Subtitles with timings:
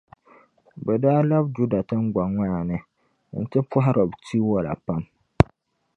[0.85, 2.77] bɛ daa labi Juda tiŋgbɔŋ maa ni
[3.41, 5.01] nti pɔhiri tiwala pam.